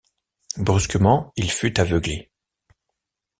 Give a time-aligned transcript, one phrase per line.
[0.57, 2.31] Brusquement, il fut aveuglé.